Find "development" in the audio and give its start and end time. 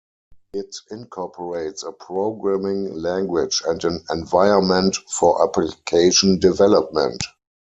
6.39-7.21